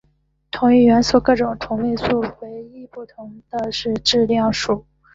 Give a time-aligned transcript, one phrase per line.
[0.49, 4.83] 同一元素各种同位素唯一不同的是质量数。